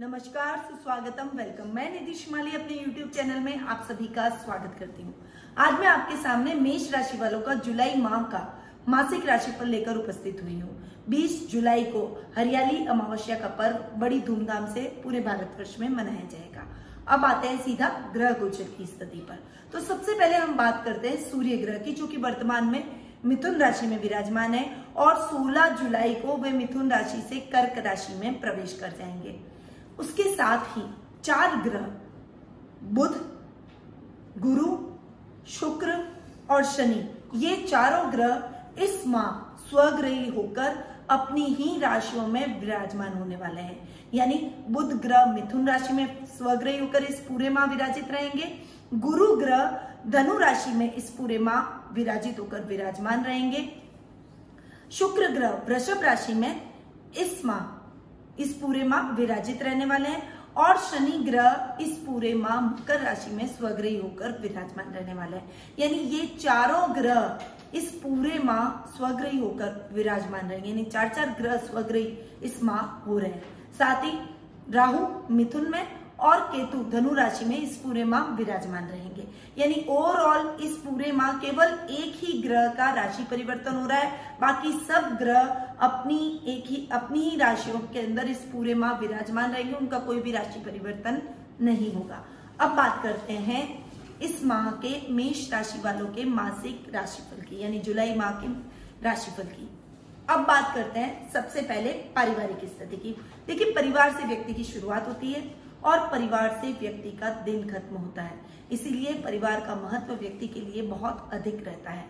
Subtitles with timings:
[0.00, 5.02] नमस्कार, सुस्वागतम वेलकम मैं निधि शिमाली अपने YouTube चैनल में आप सभी का स्वागत करती
[5.02, 5.14] हूँ।
[5.58, 9.96] आज मैं आपके सामने मेष राशि वालों का जुलाई माह का मासिक राशि पर लेकर
[9.96, 15.78] उपस्थित हुई हूँ। 20 जुलाई को हरियाली, अमावस्या का पर्व बड़ी धूमधाम से पूरे भारतवर्ष
[15.80, 16.68] में मनाया जाएगा।
[17.08, 19.42] अब आते हैं सीधा ग्रह गोचर की स्थिति पर।
[19.72, 22.84] तो सबसे पहले हम बात करते हैं सूर्य ग्रह की, जो की वर्तमान में
[23.24, 28.14] मिथुन राशि में विराजमान है और 16 जुलाई को वे मिथुन राशि से कर्क राशि
[28.14, 29.56] में प्रवेश कर जाएँगे।
[29.98, 30.82] उसके साथ ही
[31.24, 31.86] चार ग्रह,
[32.84, 33.14] बुध,
[34.38, 34.76] गुरु,
[35.50, 35.96] शुक्र
[36.50, 39.30] और शनि, ये चारों ग्रह इस माह
[39.60, 44.38] स्वग्रही होकर अपनी ही राशियों में विराजमान होने वाले हैं। यानी
[44.68, 48.52] बुध ग्रह मिथुन राशि में स्वग्रही होकर इस पूरे माह विराजित रहेंगे,
[48.94, 53.68] गुरु ग्रह धनु राशि में इस पूरे माह विराजित होकर विराजमान रहेंगे।
[54.92, 56.60] शुक्र ग्रह वृषभ राशि में
[57.18, 57.75] इस माह
[58.38, 60.22] इस पूरे माह विराजित रहने वाले हैं
[60.56, 65.50] और शनि ग्रह इस पूरे माह मकर राशि में स्वग्रही होकर विराजमान रहने वाले हैं।
[65.78, 67.38] यानी ये चारों ग्रह
[67.74, 68.64] इस पूरे माह
[68.96, 73.42] स्वग्रही होकर विराजमान रहेंगे। यानी चार चार ग्रह स्वग्रही इस माह हो रहे हैं।
[73.78, 74.18] साथ ही
[74.70, 75.86] राहु मिथुन में
[76.20, 79.26] और केतु धनु राशि में इस पूरे माह विराजमान रहेंगे।
[79.58, 84.38] यानी ओवरऑल इस पूरे माह केवल एक ही ग्रह का राशि परिवर्तन हो रहा है।
[84.40, 85.40] बाकी सब ग्रह
[85.80, 90.20] अपनी, एक ही, अपनी ही राशियों के अंदर इस पूरे माह विराजमान रहेंगे। उनका कोई
[90.20, 91.22] भी राशि परिवर्तन
[91.60, 92.24] नहीं होगा।
[92.60, 93.86] अब बात करते हैं
[94.22, 98.48] इस माह के मेष राशि वालों के मासिक राशिफल की, यानी जुलाई माह के
[99.04, 99.68] राशिफल की।
[100.30, 105.08] अब बात करते हैं सबसे पहले पारिवारिक स्थिति की। देखिए, परिवार से व्यक्ति की शुरुआत
[105.08, 108.38] होती है। और परिवार से व्यक्ति का दिन खत्म होता है।
[108.72, 112.04] इसीलिए परिवार का महत्व व्यक्ति के लिए बहुत अधिक रहता है।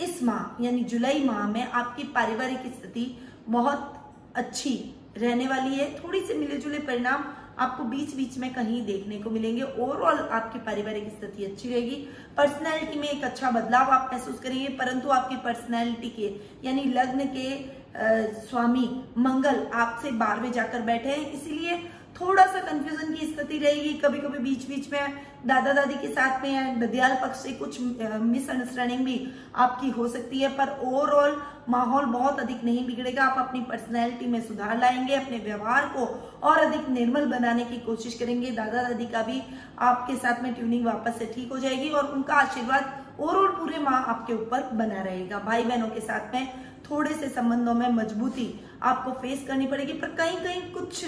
[0.00, 3.04] इस माह यानी जुलाई माह में आपकी पारिवारिक स्थिति
[3.48, 3.96] बहुत
[4.36, 4.74] अच्छी
[5.16, 7.24] रहने वाली है। थोड़ी सी मिले जुले परिणाम
[7.58, 11.96] आपको बीच बीच में कहीं देखने को मिलेंगे। ओवरऑल आपकी पारिवारिक स्थिति अच्छी रहेगी।
[12.36, 17.78] पर्सनैलिटी में एक अच्छा बदलाव आप महसूस करेंगे परंतु आपकी पर्सनैलिटी के यानी लग्न के
[17.90, 18.02] आ,
[18.40, 18.84] स्वामी
[19.18, 21.76] मंगल आपसे बारहवें जाकर बैठे हैं। इसीलिए
[22.16, 25.12] थोड़ा सा कंफ्यूजन की स्थिति रहेगी। कभी कभी बीच बीच में
[25.46, 29.16] दादा दादी के साथ में ददियाल पक्ष से कुछ मिसअंडरस्टैंडिंग भी
[29.56, 34.40] आपकी हो सकती है, पर ओवरऑल माहौल बहुत अधिक नहीं बिगड़ेगा। आप अपनी पर्सनैलिटी में
[34.40, 36.06] सुधार लाएँगे, अपने व्यवहार को
[36.42, 39.42] और अधिक निर्मल बनाने की कोशिश करेंगे। दादा दादी का भी
[39.80, 43.94] आपके साथ में ट्यूनिंग वापस से ठीक हो जाएगी और उनका आशीर्वाद ओवरऑल पूरे माह
[43.94, 46.46] आपके ऊपर बना रहेगा। भाई बहनों के साथ में
[46.90, 48.48] थोड़े से संबंधों में मजबूती
[48.82, 51.04] आपको फेस करनी पड़ेगी, पर कहीं कहीं कुछ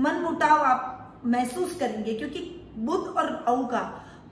[0.00, 2.40] मन मुटाव आप महसूस करेंगे, क्योंकि
[2.76, 3.82] बुद्ध और राहु का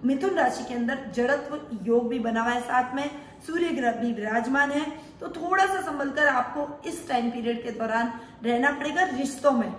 [0.04, 3.10] मिथुन राशि के अंदर जड़त्व योग भी बना हुआ है साथ में,
[3.46, 4.84] सूर्य ग्रह भी विराजमान है।
[5.20, 8.12] तो थोड़ा सा संभल कर आपको इस टाइम पीरियड के दौरान
[8.44, 9.72] रहना पड़ेगा रिश्तों में।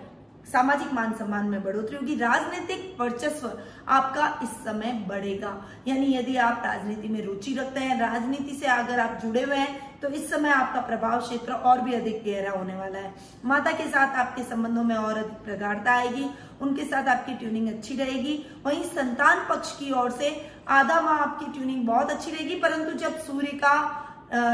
[0.46, 3.52] सामाजिक मान सम्मान में बढ़ोतरी होगी। राजनीतिक वर्चस्व
[3.90, 5.54] आपका इस समय बढ़ेगा।
[5.88, 10.00] यानी यदि आप राजनीति में रुचि रखते हैं, राजनीति से अगर आप जुड़े हुए हैं
[10.02, 13.14] तो इस समय आपका प्रभाव क्षेत्र और भी अधिक गहरा होने वाला है।
[13.46, 16.26] माता के साथ आपके संबंधों में और अधिक प्रगाढ़ता आएगी,
[16.62, 18.34] उनके साथ आपकी ट्यूनिंग अच्छी रहेगी।
[18.66, 20.36] वहीं संतान पक्ष की ओर से
[20.70, 23.76] आधा माह आपकी ट्यूनिंग बहुत अच्छी रहेगी, परंतु जब सूर्य का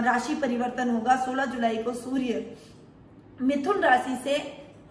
[0.04, 2.46] राशि परिवर्तन होगा 16 जुलाई को सूर्य
[3.42, 4.38] मिथुन राशि से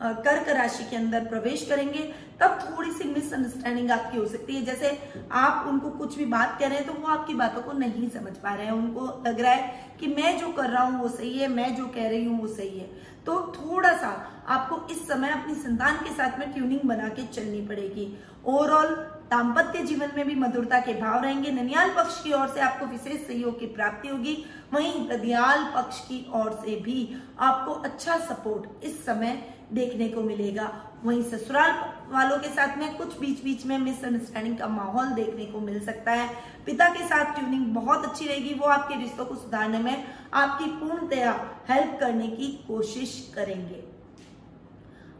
[0.00, 2.00] कर्क राशि के अंदर प्रवेश करेंगे,
[2.40, 4.98] तब थोड़ी सी मिसअंडरस्टैंडिंग आपकी हो सकती है। जैसे
[5.32, 8.36] आप उनको कुछ भी बात कह रहे हैं तो वो आपकी बातों को नहीं समझ
[8.36, 11.38] पा रहे हैं। उनको लग रहा है कि मैं जो कर रहा हूँ, वो सही
[11.38, 14.08] है, मैं जो कह रही हूँ, वो सही है। तो थोड़ा सा
[14.48, 18.06] आपको इस समय अपनी संतान के साथ में ट्यूनिंग बना के चलनी पड़ेगी।
[18.44, 18.94] ओवरऑल
[19.30, 23.26] दाम्पत्य जीवन में भी मधुरता के भाव रहेंगे। ननियाल पक्ष की ओर से आपको विशेष
[23.26, 24.36] सहयोग की प्राप्ति होगी।
[24.74, 27.08] वहीं ददियाल पक्ष की ओर से भी
[27.40, 30.70] आपको अच्छा सपोर्ट इस समय देखने को मिलेगा।
[31.04, 31.70] वहीं ससुराल
[32.12, 36.12] वालों के साथ में कुछ बीच बीच में मिसअंडरस्टैंडिंग का माहौल देखने को मिल सकता
[36.12, 36.28] है।
[36.66, 41.32] पिता के साथ ट्यूनिंग बहुत अच्छी रहेगी। वो आपके रिश्तों को सुधारने में आपकी पूर्णतया
[41.68, 43.82] हेल्प करने की कोशिश करेंगे।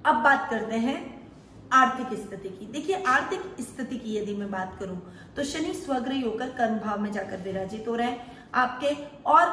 [0.04, 0.98] अब बात करते हैं
[1.72, 5.00] आर्थिक स्थिति की। देखिए, आर्थिक स्थिति की यदि मैं बात करूँ
[5.36, 8.94] तो शनि स्वग्रही होकर कर्म भाव में जाकर विराजित हो रहे हैं। आपके
[9.26, 9.46] और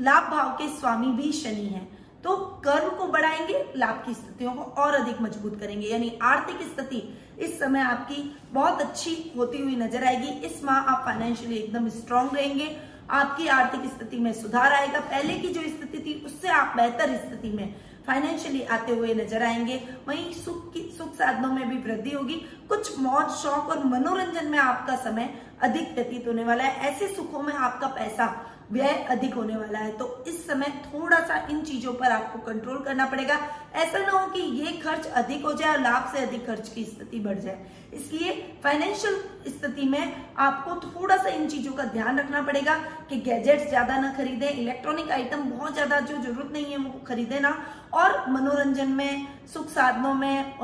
[0.00, 4.62] लाभ भाव के स्वामी भी शनि हैं। तो कर्म को बढ़ाएँगे, लाभ की स्थितियों को
[4.82, 7.02] और अधिक मज़बूत करेंगे। यानी आर्थिक स्थिति
[7.38, 12.30] इस समय आपकी बहुत अच्छी होती हुई नज़र आएगी। इस माह आप फाइनेंशियली एकदम स्ट्रांग
[12.34, 12.76] रहेंगे।
[13.10, 17.50] आपकी आर्थिक स्थिति में सुधार आएगा। पहले की जो स्थिति थी, उससे आप बेहतर स्थिति
[17.50, 17.74] में
[18.06, 19.76] फाइनेंशियली आते हुए नज़र आएँगे।
[20.08, 22.34] वहीं सुख की, सुख साधनों में भी वृद्धि होगी।
[22.68, 27.42] कुछ मौज, शौक और मनोरंजन में आपका समय अधिक व्यतीत होने वाला है। ऐसे सुखों
[27.42, 28.26] में आपका पैसा
[28.72, 32.78] व्यय अधिक होने वाला है। तो इस समय थोड़ा सा इन चीज़ों पर आपको कंट्रोल
[32.84, 33.38] करना पड़ेगा।
[33.76, 36.84] ऐसा ना हो कि ये खर्च अधिक हो जाए और लाभ से अधिक खर्च की
[36.84, 38.32] स्थिति बढ़ जाए। इसलिए
[38.64, 42.74] फाइनेंशियल स्थिति में आपको थोड़ा सा इन चीज़ों का ध्यान रखना पड़ेगा
[43.10, 47.40] कि गैजेट्स ज़्यादा ना खरीदें इलेक्ट्रॉनिक आइटम बहुत ज़्यादा जो ज़रूरत नहीं है वो खरीदे
[47.40, 47.56] ना।
[47.94, 50.58] और मनोरंजन में, सुख साधनों में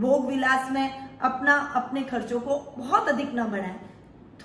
[0.00, 3.87] भोग विलास में अपना, अपने खर्चों को बहुत अधिक ना बढ़ाएँ।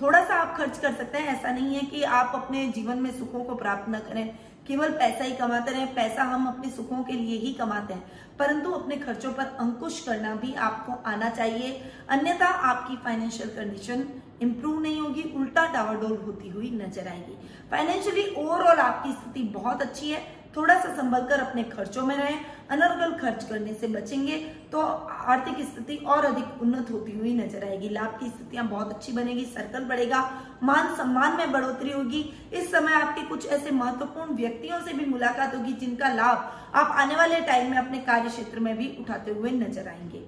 [0.02, 3.12] थोड़ा सा आप खर्च कर सकते हैं। ऐसा नहीं है कि आप अपने जीवन में
[3.20, 7.14] सुखों को प्राप्त न करें। केवल पैसा ही कमाते रहे। पैसा हम अपने सुखों के
[7.14, 12.46] लिए ही कमाते हैं। परंतु अपने खर्चों पर अंकुश करना भी आपको आना चाहिए। अन्यथा
[12.46, 14.06] आपकी फाइनेंशियल कंडीशन
[14.42, 17.38] इंप्रूव नहीं होगी, उल्टा डावाडोल होती हुई नज़र आएगी।
[17.72, 22.40] फाइनेंशियली ओवरऑल आपकी स्थिति बहुत अच्छी है। थोड़ा सा संभल कर अपने खर्चों में रहें,
[22.70, 24.38] अनर्गल खर्च करने से बचेंगे
[24.72, 29.12] तो आर्थिक स्थिति और अधिक उन्नत होती हुई नज़र आएगी। लाभ की स्थितियाँ बहुत अच्छी
[29.14, 30.20] बनेगी, सर्कल बढ़ेगा,
[30.64, 32.22] मान सम्मान में बढ़ोतरी होगी।
[32.54, 37.16] इस समय आपके कुछ ऐसे महत्वपूर्ण व्यक्तियों से भी मुलाकात होगी, जिनका लाभ आप आने
[37.16, 40.26] वाले टाइम में अपने कार्य क्षेत्र में भी उठाते हुए नज़र आएँगे।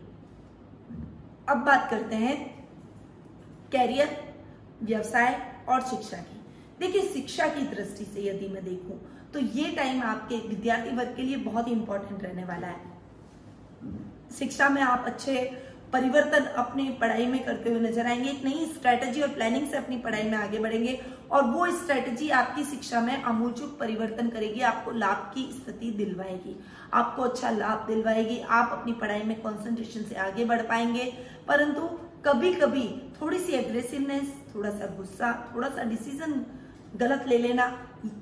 [1.49, 2.37] अब बात करते हैं
[3.71, 4.17] कैरियर,
[4.83, 6.41] व्यवसाय और शिक्षा की।
[6.79, 8.99] देखिए, शिक्षा की दृष्टि से यदि मैं देखूँ
[9.35, 12.93] तो ये टाइम आपके विद्यार्थी वर्ग के लिए बहुत ही इंपॉर्टेंट रहने वाला है।
[14.37, 15.35] शिक्षा में आप अच्छे
[15.93, 19.97] परिवर्तन अपनी पढ़ाई में करते हुए नज़र आएँगे, एक नई स्ट्रेटजी और प्लानिंग से अपनी
[19.97, 20.99] पढ़ाई में आगे बढ़ेंगे
[21.31, 26.55] और वो स्ट्रेटजी आपकी शिक्षा में अमूलचूक परिवर्तन करेगी, आपको लाभ की स्थिति दिलवाएगी,
[26.93, 31.13] आपको अच्छा लाभ दिलवाएगी, आप अपनी पढ़ाई में कॉन्सेंट्रेशन से आगे बढ़ पाएँगे।
[31.47, 31.81] परंतु
[32.25, 32.89] कभी कभी
[33.21, 36.45] थोड़ी सी एग्रेसिवनेस थोड़ा सा गुस्सा, थोड़ा सा डिसीज़न
[36.95, 37.65] गलत ले लेना,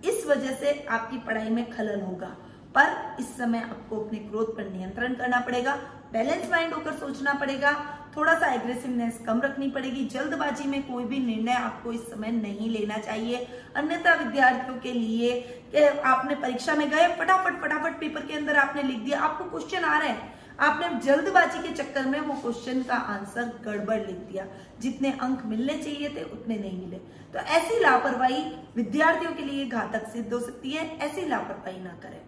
[0.05, 2.35] इस वजह से आपकी पढ़ाई में खलल होगा।
[2.75, 5.75] पर इस समय आपको अपने क्रोध पर नियंत्रण करना पड़ेगा
[6.13, 7.71] बैलेंस माइंड होकर सोचना पड़ेगा
[8.15, 12.69] थोड़ा सा एग्रेसिवनेस कम रखनी पड़ेगी, जल्दबाजी में कोई भी निर्णय आपको इस समय नहीं
[12.69, 15.39] लेना चाहिए। अन्यथा विद्यार्थियों के लिए
[15.71, 19.83] कि आपने परीक्षा में गए, फटाफट फटाफट पेपर के अंदर आपने लिख दिया, आपको क्वेश्चन
[19.83, 24.45] आ रहे हैं। आपने जल्दबाजी के चक्कर में वो क्वेश्चन का आंसर गड़बड़ लिख दिया।
[24.81, 26.97] जितने अंक मिलने चाहिए थे, उतने नहीं मिले।
[27.33, 28.43] तो ऐसी लापरवाही
[28.75, 32.21] विद्यार्थियों के लिए घातक सिद्ध हो सकती है। ऐसी लापरवाही ना करें।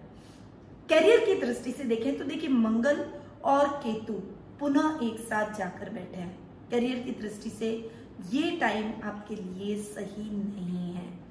[0.90, 3.06] करियर की दृष्टि से देखें तो देखिए, मंगल
[3.44, 4.14] और केतु
[4.60, 6.38] पुनः एक साथ जाकर बैठे हैं।
[6.72, 7.92] करियर की दृष्टि से
[8.32, 11.25] ये टाइम आपके लिए सही नहीं है।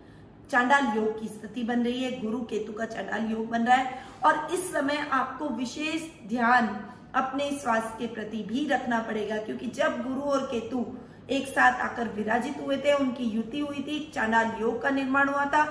[0.50, 3.98] चांडाल योग की स्थिति बन रही है, गुरु केतु का चांडाल योग बन रहा है।
[4.24, 6.68] और इस समय आपको विशेष ध्यान
[7.14, 10.86] अपने स्वास्थ्य के प्रति भी रखना पड़ेगा, क्योंकि जब गुरु और केतु
[11.30, 15.44] एक साथ आकर विराजित हुए थे, उनकी युति हुई थी, चांडाल योग का निर्माण हुआ
[15.44, 15.64] था,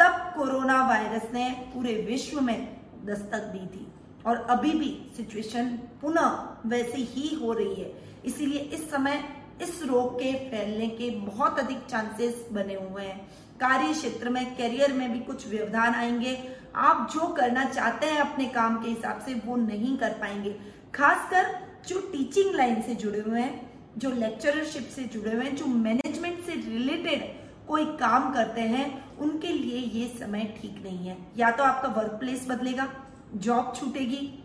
[0.00, 3.86] तब कोरोना वायरस ने पूरे विश्व में दस्तक दी थी।
[4.26, 5.68] और अभी भी सिचुएशन
[6.00, 6.26] पुनः
[6.66, 7.92] वैसी ही हो रही है।
[8.24, 9.24] इसीलिए इस समय
[9.62, 13.28] इस रोग के फैलने के बहुत अधिक चांसेस बने हुए हैं।
[13.60, 16.36] कार्य क्षेत्र में करियर में भी कुछ व्यवधान आएँगे।
[16.76, 20.56] आप जो करना चाहते हैं अपने काम के हिसाब से, वो नहीं कर पाएँगे।
[20.94, 21.50] खासकर
[21.88, 26.44] जो टीचिंग लाइन से जुड़े हुए हैं, जो लेक्चरशिप से जुड़े हुए हैं, जो मैनेजमेंट
[26.44, 27.22] से रिलेटेड
[27.68, 32.12] कोई काम करते हैं, उनके लिए ये समय ठीक नहीं है। या तो आपका वर्क
[32.12, 32.88] प्लेस बदलेगा
[33.34, 34.38] जॉब छूटेगी,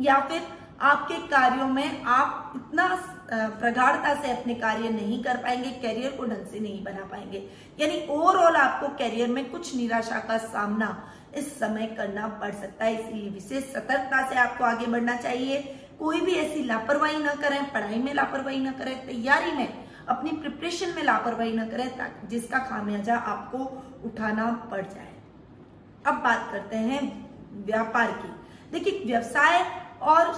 [0.00, 0.42] या फिर
[0.80, 2.86] आपके कार्यों में आप इतना
[3.32, 7.42] प्रगाढ़ता से अपने कार्य नहीं कर पाएँगे कैरियर को ढंग से नहीं बना पाएँगे।
[7.80, 10.96] यानी ओवरऑल आपको कैरियर में कुछ निराशा का सामना
[11.36, 15.60] इस समय करना पड़ सकता है। इसलिए विशेष सतर्कता से आपको आगे बढ़ना चाहिए।
[15.98, 19.68] कोई भी ऐसी लापरवाही ना करें, पढ़ाई में लापरवाही ना करें, तैयारी में,
[20.08, 23.58] अपनी प्रिपरेशन में लापरवाही ना करें जिसका खामियाजा आपको
[24.04, 25.14] उठाना पड़ जाए।
[26.06, 27.02] अब बात करते हैं
[27.66, 28.28] व्यापार की।
[28.72, 29.64] देखिए, व्यवसाय
[30.02, 30.32] और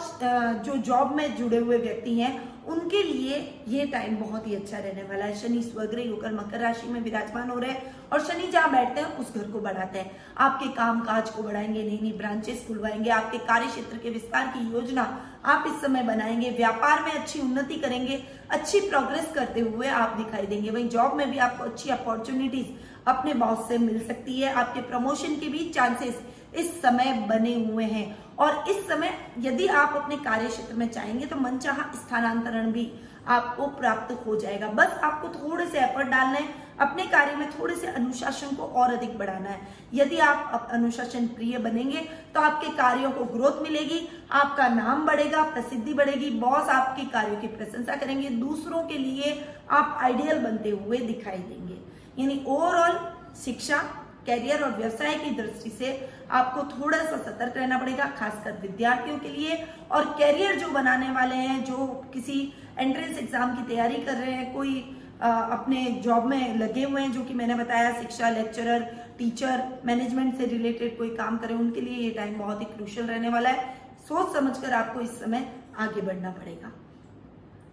[0.65, 3.38] जो जॉब में जुड़े हुए व्यक्ति हैं उनके लिए
[3.69, 7.50] ये टाइम बहुत ही अच्छा रहने वाला है। शनि स्वग्रह होकर मकर राशि में विराजमान
[7.50, 11.00] हो रहे हैं और शनि जहाँ बैठते हैं, उस घर को बढ़ाते हैं। आपके काम
[11.00, 15.04] काज को बढ़ाएँगे नई नई ब्रांचेस खुलवाएँगे, आपके कार्य क्षेत्र के विस्तार की योजना
[15.45, 20.47] आप इस समय बनाएँगे, व्यापार में अच्छी उन्नति करेंगे, अच्छी प्रोग्रेस करते हुए आप दिखाई
[20.47, 22.67] देंगे। वही जॉब में भी आपको अच्छी अपॉर्चुनिटीज़
[23.09, 26.21] अपने बॉस से मिल सकती है। आपके प्रमोशन के भी चांसेस
[26.55, 31.27] इस समय बने हुए हैं। और इस समय यदि आप अपने कार्य क्षेत्र में चाहेंगे
[31.27, 32.91] तो मनचाहा स्थानांतरण भी
[33.29, 37.75] आपको प्राप्त हो जाएगा। बस आपको थोड़े से एफर्ट डालना है अपने कार्य में थोड़े
[37.77, 39.61] से अनुशासन को और अधिक बढ़ाना है।
[39.95, 42.01] यदि आप अनुशासन प्रिय बनेंगे
[42.35, 44.01] तो आपके कार्यों को ग्रोथ मिलेगी,
[44.33, 49.99] आपका नाम बढ़ेगा, प्रसिद्धि बढ़ेगी, बॉस आपके कार्यों की प्रशंसा करेंगे, दूसरों के लिए आप
[50.03, 51.81] आइडियल बनते हुए दिखाई देंगे।
[52.19, 52.99] यानी ओवरऑल
[53.37, 53.79] शिक्षा
[54.27, 55.89] कैरियर और व्यवसाय की दृष्टि से
[56.31, 61.35] आपको थोड़ा सा सतर्क रहना पड़ेगा, खासकर विद्यार्थियों के लिए। और कैरियर जो बनाने वाले
[61.37, 64.75] हैं, जो किसी एंट्रेंस एग्ज़ाम की तैयारी कर रहे हैं, कोई
[65.23, 68.83] अपने जॉब में लगे हुए हैं, जो कि मैंने बताया, शिक्षा लेक्चरर
[69.19, 73.29] टीचर मैनेजमेंट से रिलेटेड कोई काम करें, उनके लिए ये टाइम बहुत ही क्रूशल रहने
[73.29, 73.75] वाला है।
[74.09, 76.73] सोच समझकर आपको इस समय आगे बढ़ना पड़ेगा।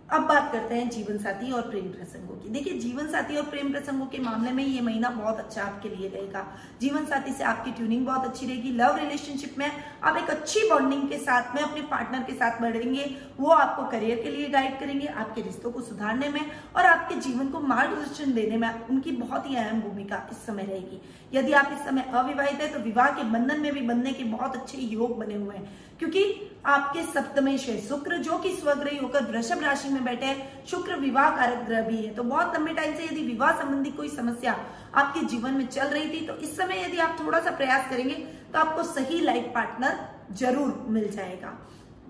[0.10, 3.72] अब बात करते हैं जीवन साथी और प्रेम प्रसंगों की। देखिए जीवन साथी और प्रेम
[3.72, 6.46] प्रसंगों के मामले में ये महीना बहुत अच्छा आपके लिए रहेगा।
[6.82, 9.72] जीवन साथी से आपकी ट्यूनिंग बहुत अच्छी रहेगी। लव रिलेशनशिप में
[10.04, 13.06] आप एक अच्छी बॉन्डिंग के साथ में, अपने पार्टनर के साथ बढ़ेंगे।
[13.39, 16.42] वो आपको करियर के लिए गाइड करेंगे, आपके रिश्तों को सुधारने में
[16.75, 21.01] और आपके जीवन को मार्गदर्शन देने में उनकी बहुत ही अहम भूमिका इस समय रहेगी।
[21.34, 24.56] यदि आप इस समय अविवाहित है तो विवाह के बंधन में भी बनने के बहुत
[24.56, 25.68] अच्छे योग बने हुए हैं।
[26.00, 26.24] क्योंकि
[26.68, 31.29] आपके सप्तमेश है शुक्र, जो कि स्वग्रही होकर वृषभ राशि में बैठे हैं, शुक्र विवाह
[31.38, 34.56] कारक ग्रह भी है। तो बहुत लंबे टाइम से यदि विवाह संबंधी कोई समस्या
[34.96, 38.13] आपके जीवन में चल रही थी तो इस समय यदि आप थोड़ा सा प्रयास करेंगे
[38.53, 40.00] तो आपको सही लाइफ पार्टनर
[40.38, 41.58] ज़रूर मिल जाएगा।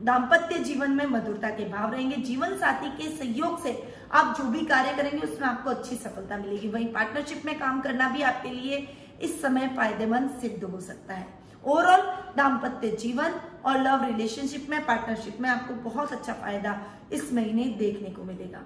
[0.02, 3.72] दाम्पत्य जीवन में मधुरता के भाव रहेंगे। जीवन साथी के सहयोग से
[4.12, 8.10] आप जो भी कार्य करेंगे, उसमें आपको अच्छी सफलता मिलेगी। वही पार्टनरशिप में काम करना
[8.10, 8.88] भी आपके लिए
[9.22, 11.28] इस समय फ़ायदेमंद सिद्ध हो सकता है।
[11.64, 12.02] ओवरऑल
[12.38, 13.34] दाम्पत्य जीवन
[13.66, 16.80] और लव रिलेशनशिप में पार्टनरशिप में आपको बहुत अच्छा फ़ायदा
[17.14, 18.62] इस महीने देखने को मिलेगा।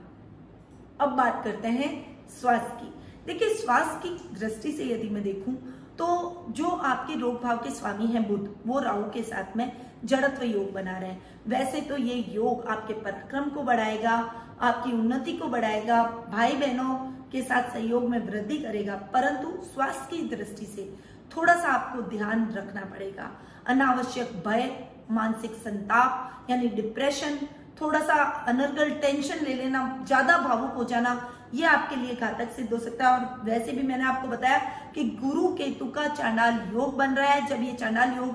[1.01, 1.91] अब बात करते हैं
[2.31, 2.93] स्वास्थ्य की।
[3.25, 5.55] देखिए, स्वास्थ्य की दृष्टि से यदि मैं देखूँ
[5.97, 6.05] तो
[6.49, 9.71] जो आपके रोग भाव के स्वामी हैं बुद्ध वो राहु के साथ में
[10.03, 14.13] जड़त्व योग बना रहे हैं। वैसे तो ये योग आपके पराक्रम को बढ़ाएगा,
[14.61, 16.95] आपकी उन्नति को बढ़ाएगा भाई बहनों
[17.31, 20.93] के साथ सहयोग में वृद्धि करेगा, परंतु स्वास्थ्य की दृष्टि से
[21.35, 23.29] थोड़ा सा आपको ध्यान रखना पड़ेगा।
[23.67, 24.69] अनावश्यक भय,
[25.11, 27.37] मानसिक संताप, यानी डिप्रेशन
[27.81, 28.13] थोड़ा सा
[28.47, 31.11] अनर्गल टेंशन ले लेना, ज़्यादा भावुक हो जाना,
[31.53, 34.57] ये आपके लिए घातक सिद्ध हो सकता है। और वैसे भी मैंने आपको बताया
[34.95, 38.31] कि गुरु केतु का चांडाल योग बन रहा है। जब ये चांडाल योग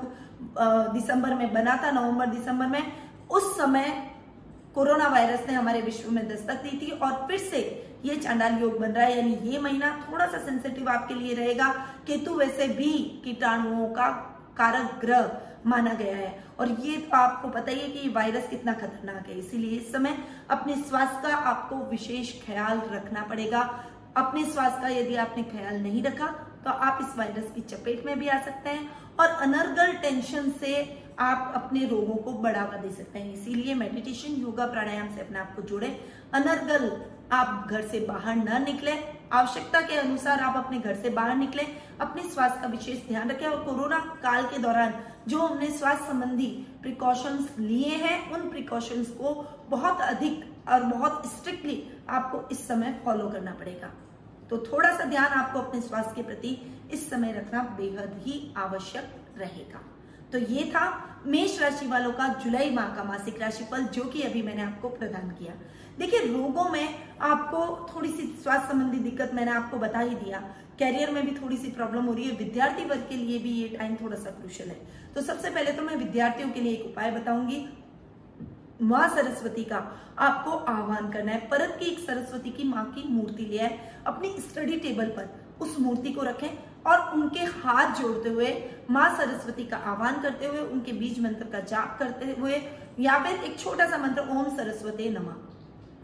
[0.93, 2.93] दिसंबर में बना था, नवंबर, दिसंबर में,
[3.31, 3.87] उस समय
[4.75, 7.61] कोरोना वायरस ने हमारे विश्व में दस्तक दी थी और फिर से
[8.05, 11.69] ये चांडाल योग बन रहा है, यानी ये महीना थोड़ा सा सेंसिटिव आपके लिए रहेगा।
[12.07, 12.93] केतु वैसे भी
[13.25, 14.09] कीटाणुओं का
[14.59, 15.31] कारक ग्रह
[15.67, 19.39] माना गया है। और ये तो आपको पता ही है कि वायरस कितना खतरनाक है।
[19.39, 20.17] इसीलिए इस समय
[20.51, 23.61] अपने स्वास्थ्य का आपको विशेष ख्याल रखना पड़ेगा।
[24.17, 26.27] अपने स्वास्थ्य का यदि आपने ख्याल नहीं रखा
[26.65, 28.89] तो आप इस वायरस की चपेट में भी आ सकते हैं
[29.21, 30.73] और अनर्गल टेंशन से
[31.21, 35.55] आप अपने रोगों को बढ़ावा दे सकते हैं। इसीलिए मेडिटेशन योगा प्राणायाम से अपने आप
[35.57, 35.89] को जोड़े।
[36.35, 36.91] अनर्गल
[37.33, 38.93] आप घर से बाहर न निकले।
[39.33, 41.63] आवश्यकता के अनुसार आप अपने घर से बाहर निकले।
[42.01, 44.95] अपने स्वास्थ्य का विशेष ध्यान रखें और कोरोना काल के दौरान
[45.29, 46.47] जो हमने स्वास्थ्य संबंधी
[46.83, 49.35] प्रिकॉशंस लिए हैं, उन प्रिकॉशंस को
[49.69, 53.93] बहुत अधिक और बहुत स्ट्रिक्टली आपको इस समय फॉलो करना पड़ेगा।
[54.51, 56.57] तो थोड़ा सा ध्यान आपको अपने स्वास्थ्य के प्रति
[56.93, 59.81] इस समय रखना बेहद ही आवश्यक रहेगा।
[60.33, 60.87] तो ये था
[61.27, 65.31] मेष राशि वालों का जुलाई माह का मासिक राशिफल, जो कि अभी मैंने आपको प्रदान
[65.31, 65.53] किया।
[65.99, 66.89] देखिए, रोगों में
[67.21, 70.39] आपको थोड़ी सी स्वास्थ्य संबंधी दिक्कत मैंने आपको बता ही दिया।
[70.79, 73.69] कैरियर में भी थोड़ी सी प्रॉब्लम हो रही है। विद्यार्थी वर्ग के लिए भी ये
[73.69, 74.77] टाइम थोड़ा सा क्रुशल है।
[75.15, 77.67] तो सबसे पहले तो मैं विद्यार्थियों के लिए एक उपाय बताऊँगी।
[78.83, 79.77] माँ सरस्वती का
[80.19, 84.35] आपको आह्वान करना है। परत की एक सरस्वती की माँ की मूर्ति लिया है अपनी
[84.41, 86.49] स्टडी टेबल पर उस मूर्ति को रखें
[86.87, 88.53] और उनके हाथ जोड़ते हुए
[88.91, 92.63] माँ सरस्वती का आह्वान करते हुए, उनके बीज मंत्र का जाप करते हुए,
[93.01, 95.37] या फिर एक छोटा सा मंत्र, ओम सरस्वती नमा।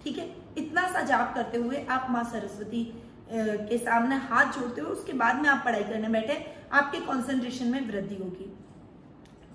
[0.05, 0.29] ठीक है?
[0.59, 2.85] इतना सा जाप करते हुए आप माँ सरस्वती
[3.31, 6.35] के सामने हाथ जोड़ते हुए, उसके बाद में आप पढ़ाई करने बैठे,
[6.73, 8.53] आपके कॉन्सेंट्रेशन में वृद्धि होगी।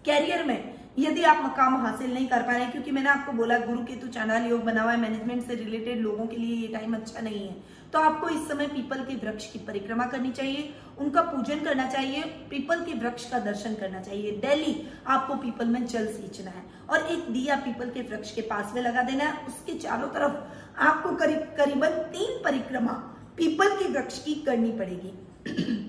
[0.06, 3.84] कैरियर में यदि आप मकाम हासिल नहीं कर पा रहे क्योंकि मैंने आपको बोला, गुरु
[3.86, 7.22] केतु चांडाल योग बना हुआ है मैनेजमेंट से रिलेटेड लोगों के लिए ये टाइम अच्छा
[7.22, 7.56] नहीं है।
[7.93, 12.24] तो आपको इस समय पीपल के वृक्ष की परिक्रमा करनी चाहिए, उनका पूजन करना चाहिए,
[12.50, 17.08] पीपल के वृक्ष का दर्शन करना चाहिए। डेली आपको पीपल में जल सींचना है और
[17.12, 21.15] एक दिया पीपल के वृक्ष के पास में लगा देना है। उसके चारों तरफ़ आपको
[21.15, 22.93] करीब करीबन तीन परिक्रमा
[23.38, 25.13] पीपल के वृक्ष की करनी पड़ेगी।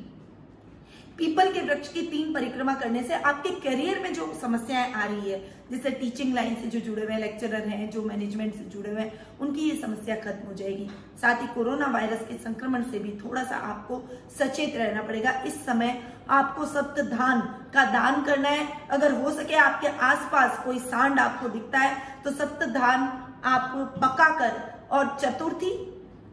[1.21, 5.31] पीपल के वृक्ष की तीन परिक्रमा करने से आपके करियर में जो समस्याएँ आ रही
[5.31, 5.39] है,
[5.71, 9.27] जैसे टीचिंग लाइन से जो जुड़े हुए लेक्चरर हैं, जो मैनेजमेंट से जुड़े हुए हैं,
[9.41, 10.89] उनकी ये समस्या खत्म हो जाएगी।
[11.21, 14.03] साथ ही कोरोना वायरस के संक्रमण से भी थोड़ा सा आपको
[14.39, 15.95] सचेत रहना पड़ेगा। इस समय
[16.31, 17.41] आपको सप्त धान
[17.75, 22.31] का दान करना है। अगर हो सके आपके आसपास कोई सांड आपको दिखता है तो
[22.31, 23.09] सप्त धान
[23.45, 24.59] आपको पकाकर
[24.91, 25.73] और चतुर्थी,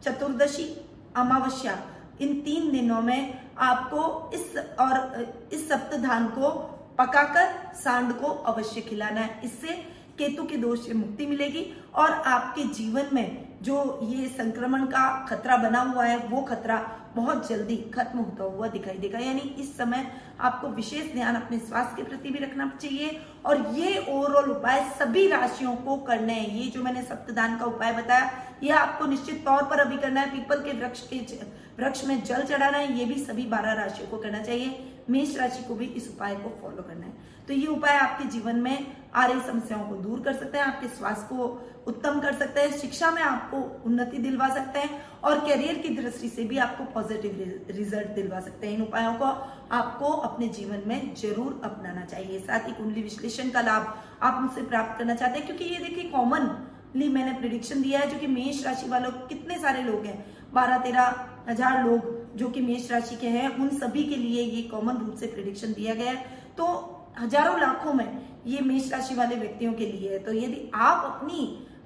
[0.02, 0.68] चतुर्दशी,
[1.16, 1.78] अमावस्या
[2.20, 6.50] इन तीन दिनों में आपको इस और इस सप्त धान को
[6.98, 9.74] पकाकर सांड को अवश्य खिलाना है। इससे
[10.18, 15.56] केतु के दोष से मुक्ति मिलेगी और आपके जीवन में जो ये संक्रमण का खतरा
[15.56, 16.76] बना हुआ है, वो खतरा
[17.18, 20.06] बहुत जल्दी खत्म होता हुआ दिखाई देगा। यानी इस समय
[20.40, 25.26] आपको विशेष ध्यान अपने स्वास्थ्य के प्रति भी रखना चाहिए। और ये ओवरऑल उपाय सभी
[25.28, 28.30] राशियों को करने हैं। ये जो मैंने सप्तदान का उपाय बताया
[28.62, 31.18] ये आपको निश्चित तौर पर अभी करना है। पीपल के वृक्ष के
[31.78, 35.62] वृक्ष में जल चढ़ाना है, ये भी सभी बारह राशियों को करना चाहिए। मेष राशि
[35.64, 37.12] को भी इस उपाय को फॉलो करना है।
[37.48, 40.88] तो ये उपाय आपके जीवन में आ रही समस्याओं को दूर कर सकते हैं, आपके
[40.88, 41.46] स्वास्थ्य को
[41.88, 46.28] उत्तम कर सकते हैं, शिक्षा में आपको उन्नति दिलवा सकते हैं और करियर की दृष्टि
[46.28, 49.24] से भी आपको पॉजिटिव रिज़ल्ट दिलवा सकते हैं। इन उपायों को
[49.74, 54.62] आपको अपने जीवन में ज़रूर अपनाना चाहिए। साथ ही कुंडली विश्लेषण का लाभ आप मुझसे
[54.64, 58.64] प्राप्त करना चाहते हैं, क्योंकि ये देखिए कॉमनली मैंने प्रिडिक्शन दिया है, जो कि मेष
[58.66, 60.24] राशि वालों, कितने सारे लोग हैं?
[60.54, 64.62] बारह, तेरह हज़ार लोग जो कि मेष राशि के हैं, उन सभी के लिए ये
[64.70, 66.24] कॉमन रूप से प्रिडिक्शन दिया गया है।
[66.56, 66.66] तो
[67.18, 68.06] हज़ारों लाखों में
[68.46, 71.40] ये मेष राशि वाले व्यक्तियों के लिए है। तो यदि आप अपनी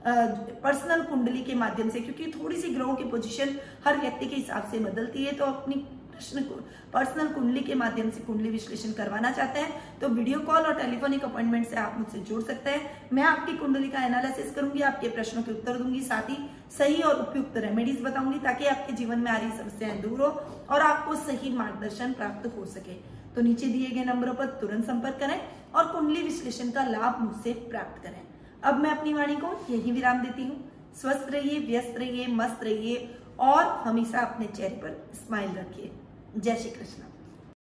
[0.07, 4.71] पर्सनल कुंडली के माध्यम से, क्योंकि थोड़ी सी ग्रहों की पोजीशन हर व्यक्ति के हिसाब
[4.71, 5.75] से बदलती है तो अपनी
[6.13, 6.55] प्रश्न को
[6.93, 11.25] पर्सनल कुंडली के माध्यम से कुंडली विश्लेषण करवाना चाहते हैं। तो वीडियो कॉल और टेलीफोनिक
[11.25, 15.43] अपॉइंटमेंट से आप मुझसे जुड़ सकते हैं। मैं आपकी कुंडली का एनालिसिस करूँगी, आपके प्रश्नों
[15.43, 16.37] के उत्तर दूँगी, साथ ही
[16.79, 20.29] सही और उपयुक्त रेमेडीज बताऊँगी, ताकि आपके जीवन में आ रही समस्याएँ दूर हो
[20.71, 22.95] और आपको सही मार्गदर्शन प्राप्त हो सके।
[23.35, 25.41] तो नीचे दिए गए नंबरों पर तुरंत संपर्क करें
[25.75, 28.21] और कुंडली विश्लेषण का लाभ मुझसे प्राप्त करें।
[28.65, 33.15] अब मैं अपनी वाणी को यही विराम देती हूँ। स्वस्थ रहिए, व्यस्त रहिए, मस्त रहिए
[33.41, 35.91] और हमेशा अपने चेहरे पर स्माइल रखिए।
[36.37, 37.12] जय श्री कृष्ण।